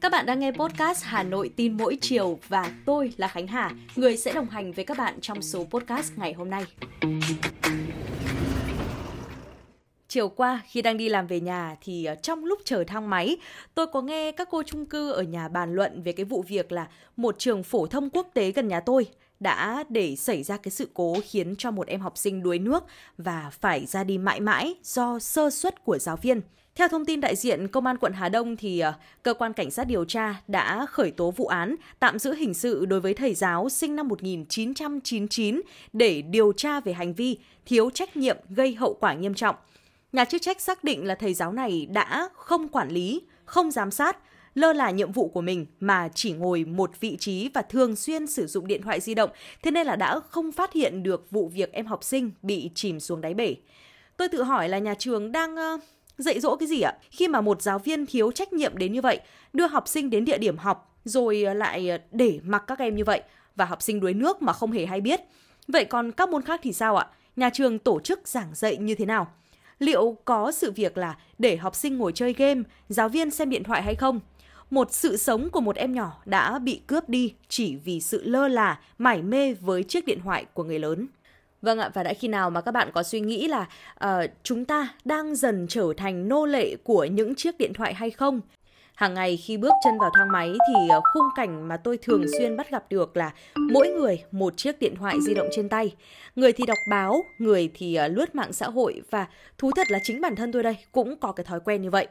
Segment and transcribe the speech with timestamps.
[0.00, 3.70] Các bạn đang nghe podcast Hà Nội tin mỗi chiều và tôi là Khánh Hà,
[3.96, 6.64] người sẽ đồng hành với các bạn trong số podcast ngày hôm nay.
[10.08, 13.36] Chiều qua khi đang đi làm về nhà thì ờ, trong lúc chờ thang máy,
[13.74, 16.72] tôi có nghe các cô chung cư ở nhà bàn luận về cái vụ việc
[16.72, 19.06] là một trường phổ thông quốc tế gần nhà tôi
[19.42, 22.84] đã để xảy ra cái sự cố khiến cho một em học sinh đuối nước
[23.18, 26.40] và phải ra đi mãi mãi do sơ suất của giáo viên.
[26.74, 28.92] Theo thông tin đại diện Công an quận Hà Đông thì ờ,
[29.22, 32.86] cơ quan cảnh sát điều tra đã khởi tố vụ án tạm giữ hình sự
[32.86, 35.60] đối với thầy giáo sinh năm 1999
[35.92, 39.56] để điều tra về hành vi thiếu trách nhiệm gây hậu quả nghiêm trọng.
[40.12, 43.90] Nhà chức trách xác định là thầy giáo này đã không quản lý, không giám
[43.90, 44.18] sát,
[44.54, 48.26] lơ là nhiệm vụ của mình mà chỉ ngồi một vị trí và thường xuyên
[48.26, 49.30] sử dụng điện thoại di động,
[49.62, 53.00] thế nên là đã không phát hiện được vụ việc em học sinh bị chìm
[53.00, 53.56] xuống đáy bể.
[54.16, 55.80] Tôi tự hỏi là nhà trường đang uh,
[56.18, 56.92] dạy dỗ cái gì ạ?
[57.10, 59.20] Khi mà một giáo viên thiếu trách nhiệm đến như vậy,
[59.52, 62.96] đưa học sinh đến địa điểm học rồi ờ, lại ờ, để mặc các em
[62.96, 63.22] như vậy
[63.56, 65.20] và học sinh đuối nước mà không hề hay biết.
[65.68, 67.06] Vậy còn các môn khác thì sao ạ?
[67.36, 69.32] Nhà trường tổ chức giảng dạy như thế nào?
[69.78, 73.64] Liệu có sự việc là để học sinh ngồi chơi game, giáo viên xem điện
[73.64, 74.20] thoại hay không?
[74.72, 78.48] Một sự sống của một em nhỏ đã bị cướp đi chỉ vì sự lơ
[78.48, 81.06] là, mải mê với chiếc điện thoại của người lớn.
[81.62, 83.68] Vâng ạ, và đã khi nào mà các bạn có suy nghĩ là
[84.04, 88.10] uh, chúng ta đang dần trở thành nô lệ của những chiếc điện thoại hay
[88.10, 88.40] không?
[88.94, 92.24] Hàng ngày khi bước chân vào thang máy thì ờ, khung cảnh mà tôi thường
[92.38, 93.32] xuyên bắt gặp được là
[93.72, 95.94] mỗi người một chiếc điện thoại di động trên tay.
[96.36, 99.26] Người thì đọc báo, người thì ờ, lướt mạng xã hội và
[99.58, 102.08] thú thật là chính bản thân tôi đây cũng có cái thói quen như vậy.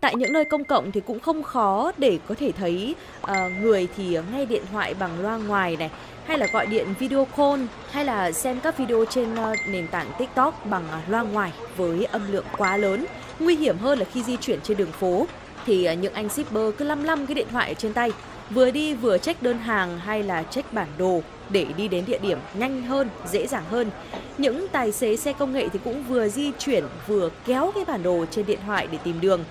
[0.00, 3.88] Tại những nơi công cộng thì cũng không khó để có thể thấy uh, người
[3.96, 5.90] thì nghe điện thoại bằng loa ngoài này,
[6.26, 10.06] hay là gọi điện video call hay là xem các video trên uh, nền tảng
[10.18, 13.06] TikTok bằng uh, loa ngoài với âm lượng quá lớn.
[13.38, 15.26] Nguy hiểm hơn là khi di chuyển trên đường phố
[15.66, 18.12] thì uh, những anh shipper cứ lăm lăm cái điện thoại ở trên tay,
[18.50, 21.20] vừa đi vừa check đơn hàng hay là check bản đồ
[21.50, 23.90] để đi đến địa điểm nhanh hơn, dễ dàng hơn.
[24.38, 28.02] Những tài xế xe công nghệ thì cũng vừa di chuyển vừa kéo cái bản
[28.02, 29.44] đồ trên điện thoại để tìm đường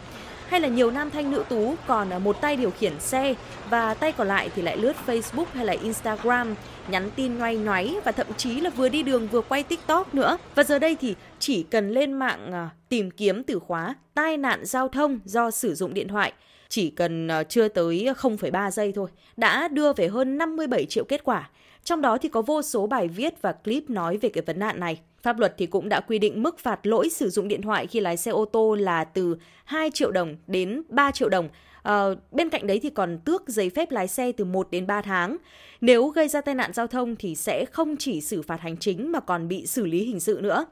[0.53, 3.35] hay là nhiều nam thanh nữ tú còn à, một tay điều khiển xe
[3.69, 6.55] và tay còn lại thì lại lướt Facebook hay là Instagram,
[6.87, 10.37] nhắn tin ngoay ngoáy và thậm chí là vừa đi đường vừa quay TikTok nữa.
[10.55, 14.65] Và giờ đây thì chỉ cần lên mạng à, tìm kiếm từ khóa tai nạn
[14.65, 16.33] giao thông do sử dụng điện thoại
[16.69, 21.23] chỉ cần à, chưa tới 0,3 giây thôi đã đưa về hơn 57 triệu kết
[21.23, 21.49] quả.
[21.83, 24.79] Trong đó thì có vô số bài viết và clip nói về cái vấn nạn
[24.79, 24.99] này.
[25.23, 27.99] Pháp luật thì cũng đã quy định mức phạt lỗi sử dụng điện thoại khi
[27.99, 31.49] lái xe ô tô là từ 2 triệu đồng đến 3 triệu đồng.
[31.83, 35.01] À, bên cạnh đấy thì còn tước giấy phép lái xe từ 1 đến 3
[35.01, 35.37] tháng.
[35.81, 39.11] Nếu gây ra tai nạn giao thông thì sẽ không chỉ xử phạt hành chính
[39.11, 40.65] mà còn bị xử lý hình sự nữa.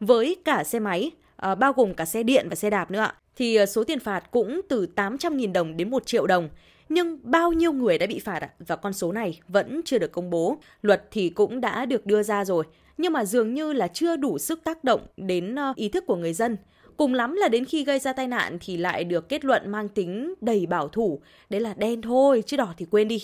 [0.00, 3.56] Với cả xe máy, à, bao gồm cả xe điện và xe đạp nữa thì
[3.56, 6.48] ờ, số tiền phạt cũng từ 800.000 đồng đến 1 triệu đồng.
[6.88, 8.50] Nhưng bao nhiêu người đã bị phạt ạ?
[8.66, 10.58] Và con số này vẫn chưa được công bố.
[10.82, 12.64] Luật thì cũng đã được đưa ra rồi
[12.96, 16.16] nhưng mà dường như là chưa đủ sức tác động đến ờ, ý thức của
[16.16, 16.56] người dân.
[16.96, 19.88] Cùng lắm là đến khi gây ra tai nạn thì lại được kết luận mang
[19.88, 21.20] tính đầy bảo thủ,
[21.50, 23.22] đấy là đen thôi, chứ đỏ thì quên đi.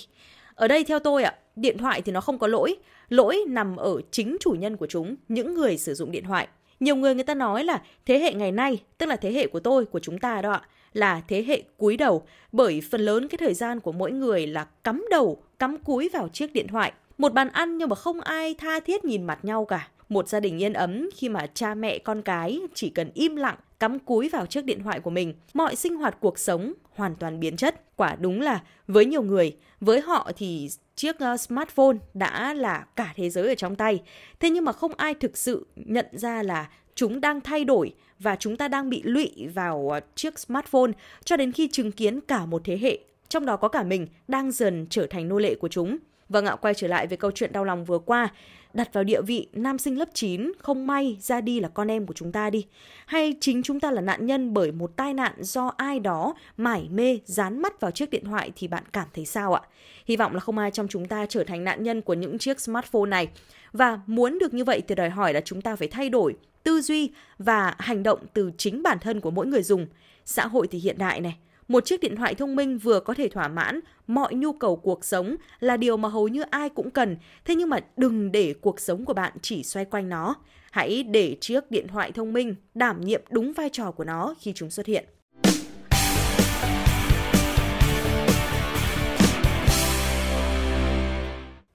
[0.55, 2.77] Ở đây theo tôi ạ, điện thoại thì nó không có lỗi,
[3.09, 6.49] lỗi nằm ở chính chủ nhân của chúng, những người sử dụng điện thoại.
[6.81, 9.61] Nhiều người người ta nói là thế hệ ngày nay, tức là thế hệ của
[9.61, 10.62] tôi, của chúng ta đó ạ,
[10.93, 12.22] là thế hệ cúi đầu,
[12.53, 16.28] bởi phần lớn cái thời gian của mỗi người là cắm đầu, cắm cúi vào
[16.28, 16.93] chiếc điện thoại.
[17.19, 19.89] Một bàn ăn nhưng mà không ai tha thiết nhìn mặt nhau cả.
[20.09, 23.56] Một gia đình yên ấm khi mà cha mẹ con cái chỉ cần im lặng
[23.81, 27.41] cắm cúi vào chiếc điện thoại của mình, mọi sinh hoạt cuộc sống hoàn toàn
[27.41, 27.97] biến chất.
[27.97, 33.12] Quả đúng là với nhiều người, với họ thì chiếc ờ, smartphone đã là cả
[33.17, 34.03] thế giới ở trong tay.
[34.41, 38.37] Thế nhưng mà không ai thực sự nhận ra là chúng đang thay đổi và
[38.37, 40.93] chúng ta đang bị lụy vào ờ, chiếc smartphone
[41.25, 42.99] cho đến khi chứng kiến cả một thế hệ,
[43.29, 45.99] trong đó có cả mình đang dần trở thành nô lệ của chúng.
[46.32, 48.28] Vâng ạ, quay trở lại với câu chuyện đau lòng vừa qua,
[48.72, 52.06] đặt vào địa vị nam sinh lớp 9 không may ra đi là con em
[52.06, 52.66] của chúng ta đi.
[53.06, 56.88] Hay chính chúng ta là nạn nhân bởi một tai nạn do ai đó mải
[56.90, 59.62] mê dán mắt vào chiếc điện thoại thì bạn cảm thấy sao ạ?
[60.06, 62.61] Hy vọng là không ai trong chúng ta trở thành nạn nhân của những chiếc
[62.61, 63.29] smartphone này.
[63.73, 66.34] Và muốn được như vậy thì đòi hỏi là chúng ta phải thay đổi
[66.64, 69.87] tư duy và hành động từ chính bản thân của mỗi người dùng.
[70.25, 71.37] Xã hội thì hiện đại này,
[71.69, 75.05] một chiếc điện thoại thông minh vừa có thể thỏa mãn mọi nhu cầu cuộc
[75.05, 77.17] sống là điều mà hầu như ai cũng cần.
[77.44, 80.35] Thế nhưng mà đừng để cuộc sống của bạn chỉ xoay quanh nó.
[80.70, 84.53] Hãy để chiếc điện thoại thông minh đảm nhiệm đúng vai trò của nó khi
[84.55, 85.05] chúng xuất hiện.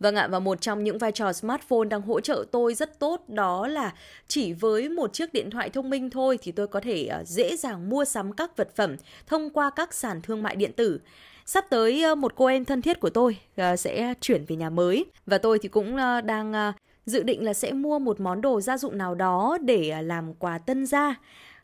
[0.08, 3.30] Vâng ạ, và một trong những vai trò smartphone đang hỗ trợ tôi rất tốt
[3.30, 3.94] đó là
[4.28, 7.58] chỉ với một chiếc điện thoại thông minh thôi thì tôi có thể ờ, dễ
[7.58, 8.96] dàng mua sắm các vật phẩm
[9.28, 11.00] thông qua các sàn thương mại điện tử.
[11.46, 14.70] Sắp tới ờ, một cô em thân thiết của tôi ờ, sẽ chuyển về nhà
[14.70, 16.74] mới và tôi thì cũng đang
[17.06, 20.58] dự định là sẽ mua một món đồ gia dụng nào đó để làm quà
[20.58, 21.16] tân gia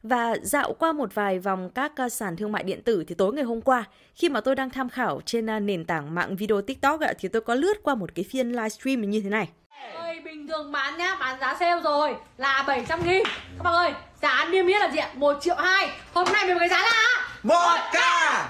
[0.03, 3.33] và dạo qua một vài vòng các uh, sàn thương mại điện tử thì tối
[3.33, 3.83] ngày hôm qua
[4.15, 7.41] khi mà tôi đang tham khảo trên uh, nền tảng mạng video TikTok thì tôi
[7.41, 9.49] có lướt qua một cái phiên livestream như thế này.
[9.93, 13.23] Ơi, bình thường bán nhá, bán giá sale rồi là 700 nghìn.
[13.57, 15.09] Các bạn ơi, giá niêm yết là gì ạ?
[15.15, 17.95] 1 triệu 2 Hôm nay mình cái giá là một k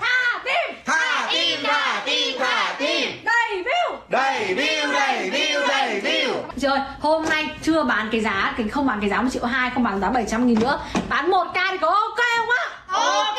[0.01, 6.01] Thả tim Thả tim, thả tim, thả tim Đầy view Đầy view, đầy view, đầy
[6.01, 9.45] view Rồi, hôm nay chưa bán cái giá, cái không bán cái giá 1 triệu
[9.45, 10.79] 2, không bán giá 700 nghìn nữa.
[11.09, 12.65] Bán 1k thì có ok không ạ?
[12.87, 13.37] Ok.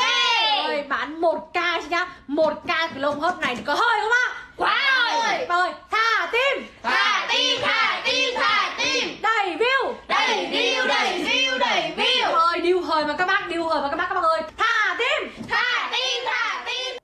[0.65, 2.07] Ơi, bán 1k chứ nhá.
[2.29, 4.27] 1k cái lông hấp này thì có hơi không ạ?
[4.57, 4.81] Quá
[5.13, 5.47] rồi.
[5.47, 6.67] Ơi, thả tim.
[6.83, 9.17] Thả tim, thả tim, thả tim.
[9.23, 9.93] Đầy view.
[10.09, 12.33] Đầy view, đầy view, đầy view.
[12.33, 14.43] Ơi, điêu hời mà các bác, điêu hời mà các bác các bác ơi.
[14.57, 15.45] Thả tim.
[15.49, 16.97] Thả tim, thả tim.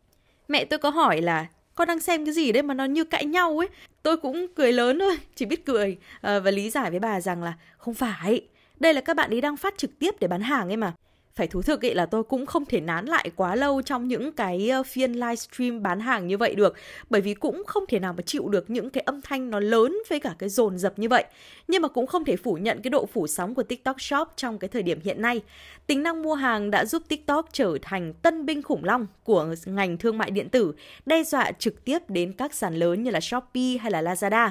[0.49, 1.44] Mẹ tôi có hỏi là
[1.81, 3.69] con đang xem cái gì đấy mà nó như cãi nhau ấy.
[4.03, 7.43] Tôi cũng cười lớn thôi, chỉ biết cười à, và lý giải với bà rằng
[7.43, 8.41] là không phải.
[8.81, 10.93] Đây là các bạn ấy đang phát trực tiếp để bán hàng ấy mà
[11.35, 14.32] phải thú thực ý là tôi cũng không thể nán lại quá lâu trong những
[14.32, 16.75] cái ờ, phiên livestream bán hàng như vậy được.
[17.11, 19.99] Bởi vì cũng không thể nào mà chịu được những cái âm thanh nó lớn
[20.09, 21.25] với cả cái dồn dập như vậy.
[21.69, 24.59] Nhưng mà cũng không thể phủ nhận cái độ phủ sóng của TikTok Shop trong
[24.59, 25.41] cái thời điểm hiện nay.
[25.87, 29.97] Tính năng mua hàng đã giúp TikTok trở thành tân binh khủng long của ngành
[29.97, 30.73] thương mại điện tử,
[31.06, 34.50] đe dọa trực tiếp đến các sàn lớn như là Shopee hay là Lazada.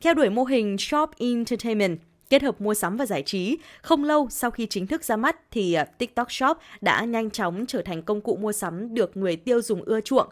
[0.00, 1.98] Theo đuổi mô hình Shop Entertainment
[2.32, 3.58] kết hợp mua sắm và giải trí.
[3.82, 7.66] Không lâu sau khi chính thức ra mắt thì à, TikTok Shop đã nhanh chóng
[7.66, 10.28] trở thành công cụ mua sắm được người tiêu dùng ưa chuộng.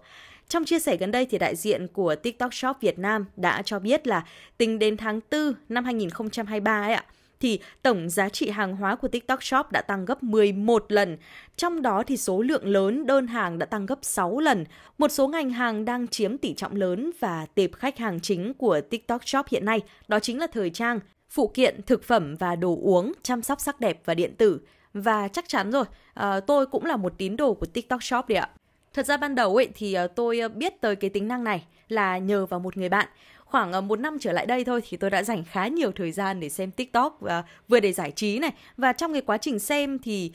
[0.48, 3.78] Trong chia sẻ gần đây thì đại diện của TikTok Shop Việt Nam đã cho
[3.78, 4.24] biết là
[4.58, 7.04] tính đến tháng 4 năm 2023 ấy ạ,
[7.40, 11.16] thì tổng giá trị hàng hóa của TikTok Shop đã tăng gấp 11 lần.
[11.56, 14.64] Trong đó thì số lượng lớn đơn hàng đã tăng gấp 6 lần.
[14.98, 18.80] Một số ngành hàng đang chiếm tỷ trọng lớn và tệp khách hàng chính của
[18.80, 21.00] TikTok Shop hiện nay đó chính là thời trang,
[21.30, 24.60] phụ kiện, thực phẩm và đồ uống, chăm sóc sắc đẹp và điện tử.
[24.94, 25.84] Và chắc chắn rồi,
[26.14, 28.48] ờ, tôi cũng là một tín đồ của TikTok Shop đấy ạ.
[28.94, 31.64] Thật ra ban đầu ấy thì ờ, tôi ờ, biết tới cái tính năng này
[31.88, 33.08] là nhờ vào một người bạn.
[33.44, 36.40] Khoảng một năm trở lại đây thôi thì tôi đã dành khá nhiều thời gian
[36.40, 39.98] để xem TikTok và vừa để giải trí này và trong cái quá trình xem
[39.98, 40.32] thì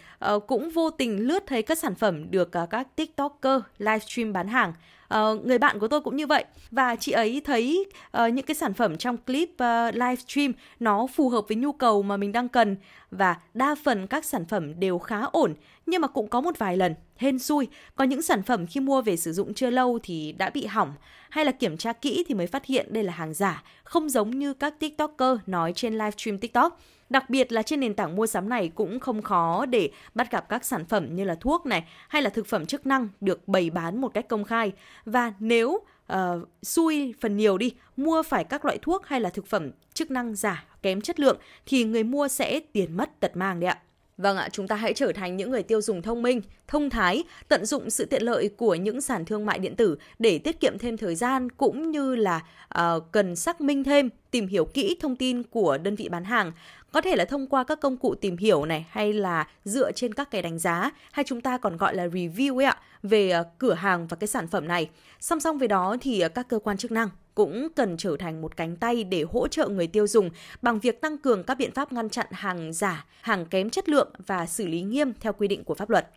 [0.47, 4.73] cũng vô tình lướt thấy các sản phẩm được các TikToker livestream bán hàng
[5.13, 6.45] Uh, người bạn của tôi cũng như vậy.
[6.71, 7.85] Và chị ấy thấy
[8.17, 11.71] uh, những cái sản phẩm trong clip ờ, uh, livestream nó phù hợp với nhu
[11.71, 12.75] cầu mà mình đang cần.
[13.11, 15.53] Và đa phần các sản phẩm đều khá ổn
[15.85, 17.67] nhưng mà cũng có một vài lần hên xui.
[17.95, 20.93] Có những sản phẩm khi mua về sử dụng chưa lâu thì đã bị hỏng
[21.29, 24.39] hay là kiểm tra kỹ thì mới phát hiện đây là hàng giả không giống
[24.39, 26.79] như các tiktoker nói trên livestream tiktok.
[27.09, 30.49] Đặc biệt là trên nền tảng mua sắm này cũng không khó để bắt gặp
[30.49, 33.69] các sản phẩm như là thuốc này hay là thực phẩm chức năng được bày
[33.69, 34.71] bán một cách công khai.
[35.05, 35.79] Và nếu
[36.13, 36.17] uh,
[36.63, 40.35] xui phần nhiều đi, mua phải các loại thuốc hay là thực phẩm chức năng
[40.35, 43.81] giả kém chất lượng thì người mua sẽ tiền mất tật mang đấy ạ.
[44.17, 47.23] Vâng ạ, chúng ta hãy trở thành những người tiêu dùng thông minh, thông thái,
[47.47, 50.77] tận dụng sự tiện lợi của những sàn thương mại điện tử để tiết kiệm
[50.77, 52.43] thêm thời gian cũng như là
[52.79, 56.51] uh, cần xác minh thêm, tìm hiểu kỹ thông tin của đơn vị bán hàng
[56.91, 60.13] có thể là thông qua các công cụ tìm hiểu này hay là dựa trên
[60.13, 63.43] các cái đánh giá hay chúng ta còn gọi là review ấy ạ về ờ,
[63.57, 64.89] cửa hàng và cái sản phẩm này.
[65.19, 68.41] Song song với đó thì ờ, các cơ quan chức năng cũng cần trở thành
[68.41, 70.29] một cánh tay để hỗ trợ người tiêu dùng
[70.61, 74.09] bằng việc tăng cường các biện pháp ngăn chặn hàng giả, hàng kém chất lượng
[74.27, 76.07] và xử lý nghiêm theo quy định của pháp luật.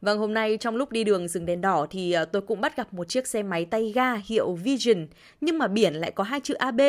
[0.00, 2.76] Vâng, hôm nay trong lúc đi đường dừng đèn đỏ thì ờ, tôi cũng bắt
[2.76, 5.06] gặp một chiếc xe máy tay ga hiệu Vision,
[5.40, 6.80] nhưng mà biển lại có hai chữ AB.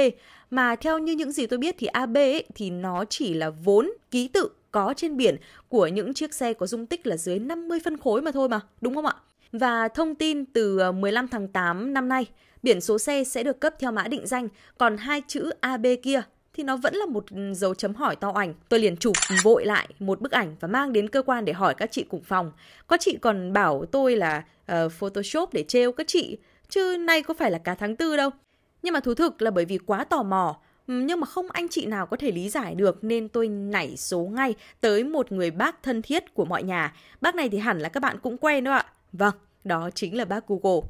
[0.49, 3.91] Mà theo như những gì tôi biết thì AB ấy, thì nó chỉ là vốn
[4.11, 5.37] ký tự có trên biển
[5.69, 8.59] của những chiếc xe có dung tích là dưới 50 phân khối mà thôi mà,
[8.81, 9.13] đúng không ạ?
[9.51, 12.25] Và thông tin từ ờ, 15 tháng 8 năm nay,
[12.63, 14.47] biển số xe sẽ được cấp theo mã định danh,
[14.77, 16.21] còn hai chữ AB kia
[16.59, 18.53] thì nó vẫn là một ừ, dấu chấm hỏi to ảnh.
[18.69, 21.73] Tôi liền chụp vội lại một bức ảnh và mang đến cơ quan để hỏi
[21.73, 22.51] các chị cùng phòng.
[22.87, 26.37] Có chị còn bảo tôi là uh, Photoshop để trêu các chị,
[26.69, 28.29] chứ nay có phải là cả tháng tư đâu.
[28.81, 31.67] Nhưng mà thú thực là bởi vì quá tò mò, ừ, nhưng mà không anh
[31.69, 35.51] chị nào có thể lý giải được nên tôi nảy số ngay tới một người
[35.51, 36.93] bác thân thiết của mọi nhà.
[37.21, 38.85] Bác này thì hẳn là các bạn cũng quen đó ạ.
[39.13, 40.87] Vâng, đó chính là bác Google.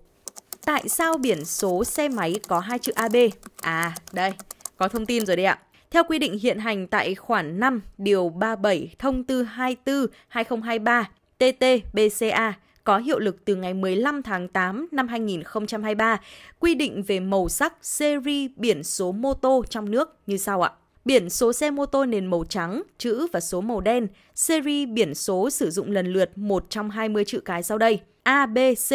[0.66, 3.16] Tại sao biển số xe máy có hai chữ AB?
[3.62, 4.34] À, đây,
[4.80, 5.60] có thông tin rồi đây ạ.
[5.92, 11.66] Theo quy định hiện hành tại khoản 5 điều 37 thông tư 24 2023 TT
[11.94, 16.18] BCA có hiệu lực từ ngày 15 tháng 8 năm 2023,
[16.60, 20.72] quy định về màu sắc series biển số mô tô trong nước như sau ạ.
[21.06, 25.16] Biển số xe mô tô nền màu trắng, chữ và số màu đen, series biển
[25.16, 28.00] số sử dụng lần lượt một trong 20 chữ cái sau đây.
[28.24, 28.90] A, B, C,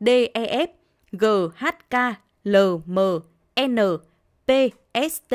[0.00, 0.66] D, E, F,
[1.12, 1.24] G,
[1.56, 1.94] H, K,
[2.44, 2.98] L, M,
[3.60, 3.78] N,
[4.52, 4.54] P,
[4.94, 5.34] S, T,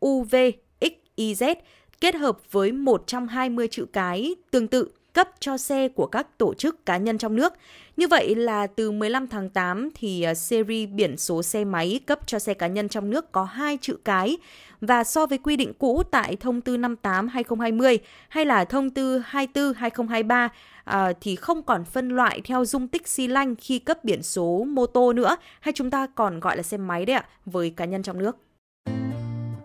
[0.00, 0.36] U, V,
[0.80, 1.54] X, Y, Z
[2.00, 6.38] kết hợp với một trong 20 chữ cái tương tự cấp cho xe của các
[6.38, 7.52] tổ chức cá nhân trong nước.
[7.96, 12.18] Như vậy là từ 15 tháng 8 thì à, series biển số xe máy cấp
[12.26, 14.36] cho xe cá nhân trong nước có hai chữ cái
[14.80, 20.48] và so với quy định cũ tại thông tư 58/2020 hay là thông tư 24/2023
[20.84, 24.64] à, thì không còn phân loại theo dung tích xi lanh khi cấp biển số
[24.68, 27.84] mô tô nữa hay chúng ta còn gọi là xe máy đấy ạ với cá
[27.84, 28.36] nhân trong nước.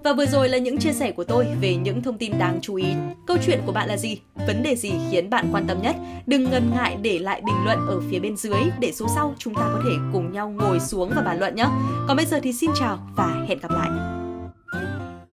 [0.07, 2.75] Và vừa rồi là những chia sẻ của tôi về những thông tin đáng chú
[2.75, 2.85] ý.
[3.25, 4.19] Câu chuyện của bạn là gì?
[4.47, 5.95] Vấn đề gì khiến bạn quan tâm nhất?
[6.25, 9.55] Đừng ngần ngại để lại bình luận ở phía bên dưới để số sau chúng
[9.55, 11.65] ta có thể cùng nhau ngồi xuống và bàn luận nhé.
[12.07, 13.89] Còn bây giờ thì xin chào và hẹn gặp lại.